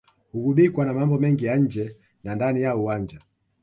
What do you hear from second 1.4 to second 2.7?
ya nje na ndani